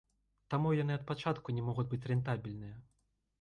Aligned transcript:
Таму 0.53 0.71
яны 0.77 0.95
ад 0.99 1.03
пачатку 1.11 1.55
не 1.59 1.67
могуць 1.67 1.87
быць 1.93 2.01
рэнтабельныя. 2.13 2.75